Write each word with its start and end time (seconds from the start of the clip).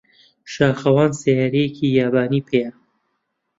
شاخەوان 0.53 1.11
سەیارەیەکی 1.21 1.93
یابانی 1.97 2.45
پێیە. 2.47 2.71